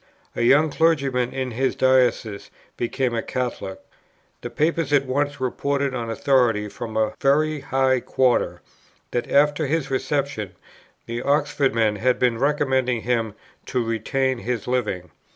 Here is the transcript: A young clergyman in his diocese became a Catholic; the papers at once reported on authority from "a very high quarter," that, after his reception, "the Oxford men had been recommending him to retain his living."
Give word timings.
A 0.35 0.41
young 0.41 0.71
clergyman 0.71 1.31
in 1.31 1.51
his 1.51 1.75
diocese 1.75 2.49
became 2.75 3.13
a 3.13 3.21
Catholic; 3.21 3.79
the 4.41 4.49
papers 4.49 4.91
at 4.91 5.05
once 5.05 5.39
reported 5.39 5.93
on 5.93 6.09
authority 6.09 6.67
from 6.69 6.97
"a 6.97 7.13
very 7.21 7.59
high 7.59 7.99
quarter," 7.99 8.61
that, 9.11 9.29
after 9.29 9.67
his 9.67 9.91
reception, 9.91 10.53
"the 11.05 11.21
Oxford 11.21 11.75
men 11.75 11.97
had 11.97 12.17
been 12.17 12.39
recommending 12.39 13.03
him 13.03 13.35
to 13.67 13.85
retain 13.85 14.39
his 14.39 14.65
living." 14.67 15.11